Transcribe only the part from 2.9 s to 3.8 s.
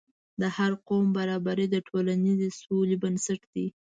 بنسټ دی.